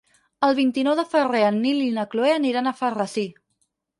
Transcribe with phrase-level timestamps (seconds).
[0.45, 3.29] El vint-i-nou de febrer en Nil i na Cloè aniran a Alfarrasí.